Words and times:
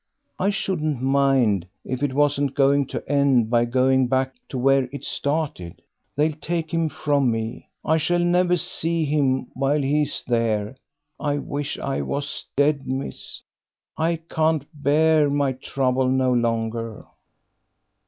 I 0.39 0.49
shouldn't 0.49 0.99
mind 0.99 1.67
if 1.85 2.01
it 2.01 2.15
wasn't 2.15 2.55
going 2.55 2.87
to 2.87 3.07
end 3.07 3.51
by 3.51 3.65
going 3.65 4.07
back 4.07 4.33
to 4.49 4.57
where 4.57 4.89
it 4.91 5.03
started.... 5.05 5.83
They'll 6.15 6.33
take 6.41 6.73
him 6.73 6.89
from 6.89 7.29
me; 7.29 7.69
I 7.85 7.97
shall 7.97 8.17
never 8.23 8.57
see 8.57 9.05
him 9.05 9.51
while 9.53 9.83
he 9.83 10.01
is 10.01 10.23
there. 10.27 10.75
I 11.19 11.37
wish 11.37 11.77
I 11.77 12.01
was 12.01 12.47
dead, 12.55 12.87
miss, 12.87 13.43
I 13.95 14.15
can't 14.27 14.65
bear 14.73 15.29
my 15.29 15.51
trouble 15.51 16.09
no 16.09 16.33
longer." 16.33 17.03